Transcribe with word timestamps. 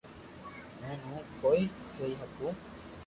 ھي 0.81 0.93
ھون 1.03 1.21
ڪوئي 1.41 1.63
ڪئي 1.97 2.11
ھگو 2.21 2.49